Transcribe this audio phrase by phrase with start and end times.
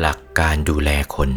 [0.00, 1.30] หลักการดูแลคน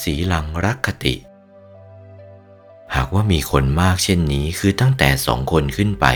[0.00, 1.14] สีหลังรักคติ
[2.94, 6.06] หากว่ามีคนมากเช่นนี้คือตั้งแต่สองคนขึ้นไป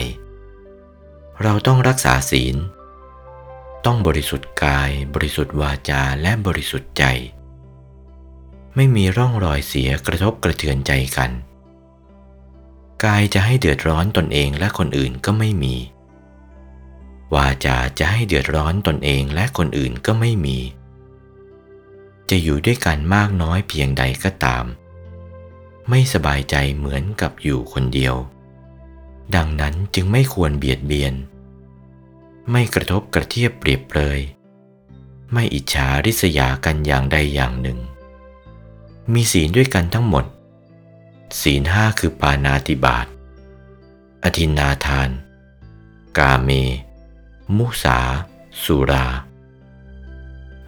[1.42, 2.56] เราต้องรักษาศีล
[3.84, 7.04] ต้องบริสุทธิ์กาย บริสุทธิ์วาจาและบริสุทธิ์ใจ
[8.74, 11.32] ไม่มีร่องรอยเสียกระทบกระเทือนใจกัน
[13.04, 15.74] กายจะให้เดือดร้อนตนเองและคนอื่นก็ไม่มี
[17.34, 20.58] วาจาจะให้เดือดร้อนตนเองและคนอื่นก็ไม่มี
[22.30, 24.64] จะอยู่ด้วยกันมากน้อยเพียงใดก็ตาม
[25.88, 28.14] ไม่สบายใจเหมือนกับอยู่คนเดียว
[29.34, 31.14] ดังนั้นจึงไม่ควรเบียดเบียน
[32.50, 34.20] ไม่กระทบกระเทียบเปรียบเปรย
[35.32, 37.78] ไม่อิจฉาริษยากันอย่างใดอย่างหนึ่ง
[39.12, 40.24] มีศีลด้วยกันทั้งหมด
[41.40, 43.06] ศีลห้าคือปานาติบาต
[44.24, 45.10] อธินนาทาน
[46.18, 46.50] กาเม
[47.56, 47.98] มุสา
[48.62, 49.06] สุรา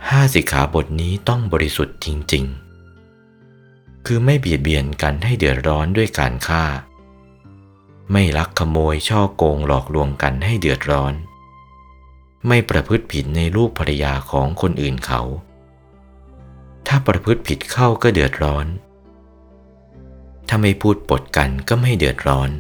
[0.09, 2.45] ห้าสิกขาบทนี้ต้องบริสุทธิ์จริง
[3.25, 6.65] ๆ คือไม่เบียดเบียนกันให้เดือดร้อนด้วยการฆ่า
[8.13, 11.15] ไม่ลักขโมยช่อโกงหลอกลวงกันให้เดือดร้อน
[12.49, 15.23] ไม่ประพฤติผิดในลูกภรรยาของคนอื่นเขา
[16.87, 18.67] ถ้าประพฤติผิดเข้าก็เดือดร้อน
[20.53, 22.51] ถ้าไม่พูดปดกันก็ไม่เดือดร้อน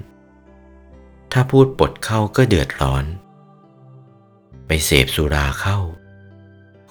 [1.32, 3.04] ถ้าพูดปดเข้าก็เดือดร้อน
[4.66, 5.78] ไปเสพสุราเข้า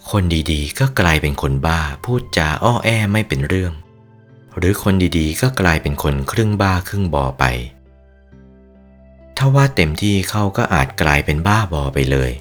[0.09, 3.73] คนดีๆ ก็กลายเป็นคนบ้าพูดจาอ้อแอไม่เป็นเรื่อง
[4.57, 7.43] หรือคนดีๆ ก็กลายเป็นคนครึ่งบ้าครึ่งบอไป
[9.37, 12.31] ถ้าว่าเต็มที่เข้าก็อาจกลายเป็นบ้าบอไปเลย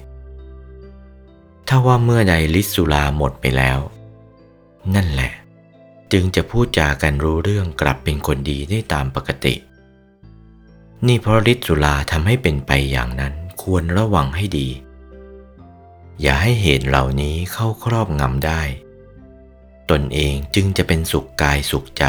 [1.67, 3.79] ถ้าว่าเมื่อใดลิสุราหมดไปแล้ว
[4.95, 5.31] นั่นแหละ
[6.11, 9.55] จึงจะพูดจากันรู้เรื่องกลับเป็นคนดีได้ตามปกติ
[11.07, 14.69] นี่เพราะฤทธิ์สุราทำให้เป็นไปอย่างนั้นควรระวังให้ดี
[16.21, 18.61] อย่าให้เหตุเหล่านี้เข้าครอบงำได้
[19.89, 22.05] ตนเองจึงจะเป็นสุขกายสุขใจ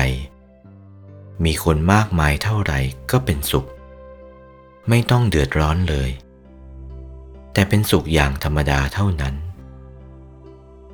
[1.44, 2.78] มีคนมากมายเท่าไหร่
[3.10, 3.66] ก็เป็นสุข
[4.89, 6.10] ไม่ต้องเดือดร้อนเลย
[7.53, 9.34] แต่เป็นสุขอย่างธรรมดาเท่านั้น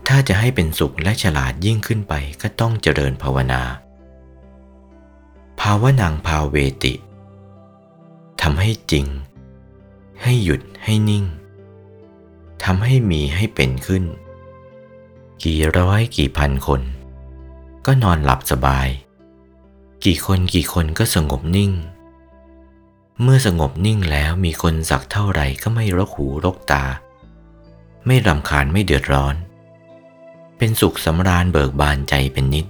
[0.06, 3.62] ถ้าจะให้เป็นสุขและฉลาดยิ่งขึ้นไปก็ต้องเจริญภาวนา
[5.60, 6.94] ภาวนังภาเวติ
[8.42, 9.06] ทำให้จริง
[10.22, 11.24] ให้หยุดให้นิ่ง
[12.64, 14.04] ทำให้มีให้เป็นขึ้น
[15.42, 16.82] กี่ร้อยกี่พันคน
[17.86, 18.88] ก็นอนหลับสบาย
[20.04, 21.72] กี่คนกี่คนก็สงบนิ่ง
[23.22, 26.84] เมื่อสงบนิ่งแล้วมีคนสักเท่าไหร่ก็ไม่รกหูรกตา
[28.06, 29.34] ไม่รำคาญไม่เดือดร้อน
[30.58, 32.66] เป็นสุขสำราญเบิกบานใจเป็นนิด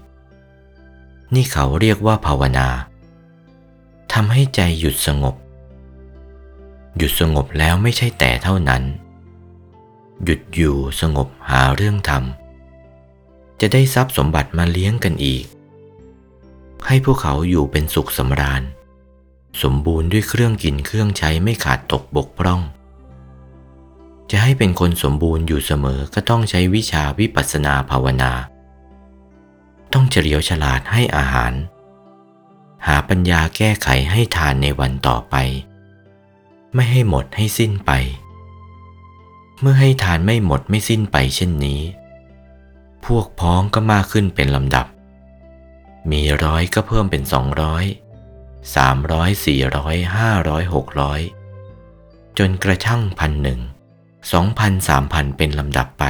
[1.34, 2.68] นี่เขาเรียกว่าภาวนา
[4.12, 5.34] ทำให้ใจหยุดสงบ
[6.96, 8.82] หยุดสงบแล้วไม่ใช่แต่เท่านั้น
[10.24, 15.44] หยุดอยู่สงบหาเรื่องทำจะได้ทรัพย์สมบัติมาเลี้ยงกันอีก
[16.86, 18.62] ให้พวกเขาอยู่เป็นสุขสำราญ
[19.62, 22.60] สมบูรณ์ด้วยเครื่องกินเครื่องใช้ไม่ขาดตกบกพร่อง
[24.30, 28.32] จะให้เป็นคนสมบูรณ์อยู่เสมอก็ต้องใช้วิชาวิปัสสนาภาวนา
[29.92, 31.52] ต้องเฉลียวฉลาดให้อาหาร
[32.86, 35.34] หาปัญญาแก้ไขให้ทานในวันต่อไป
[36.74, 37.92] ไม่ให้หมดให้สิ้นไป
[39.60, 41.80] เมื่อให้ทานไม่หมดไม่สิ้นไปเช่นนี้
[43.04, 44.86] พวกพ้องก็มากขึ้นเป็นลำดับ
[46.10, 47.84] มีร้อยก็เพิ่มเป็นสองร้อย
[48.76, 51.20] สามร้อยสี่ร้อยห้าร้อยหกร้อย
[52.38, 53.60] จนกระทั่งพันหนึ่ง
[54.32, 56.04] สองพันสามพันเป็นลำดับไป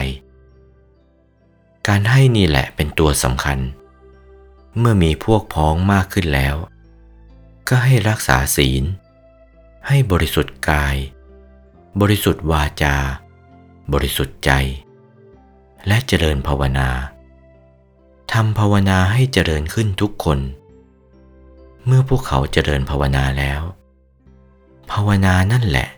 [1.89, 3.59] การให้นี่แหละเป็นตัวสำคัญ
[4.79, 6.57] เมื่อมีพวกพ้องมากขึ้นแล้ว
[7.69, 8.85] ก็ให้รักษาศีล
[9.89, 10.97] ให้บริสุทธิ์กาย
[12.01, 12.97] บริสุทธิ์วาจา
[13.93, 14.51] บริสุทธิ์ใจ
[15.87, 16.89] และเจริญภาวนา
[18.33, 20.39] ทำภาวนาให้เจริญขึ้นทุกคน
[21.87, 23.61] เมื่อพวกเขาเจริญภาวนาแล้ว
[24.91, 25.89] ภาวนานั่นแหละ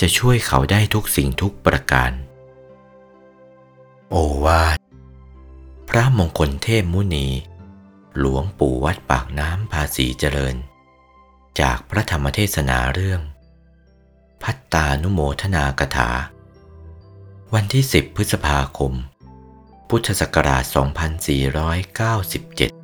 [0.00, 2.12] จะช่วยเขาได้ทุกสิ่งทุกประการ
[4.10, 4.78] โอวาท
[5.88, 7.26] พระมงคลเทพมุนี
[8.18, 10.56] หลวงปู่วัดปากน้ำภาษีเจริญ
[11.60, 13.20] จากพระธรรมเทศนาเรื่อง
[14.42, 16.10] พัตตานุโมทนากถา
[17.54, 18.92] วันที่ 10 พฤษภาคม
[19.88, 20.64] พุทธศักราช
[22.72, 22.77] 2497